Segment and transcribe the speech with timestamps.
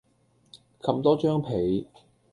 [0.81, 1.85] 冚多張被